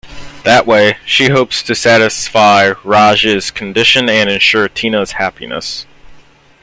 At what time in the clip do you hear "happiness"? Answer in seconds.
5.11-5.85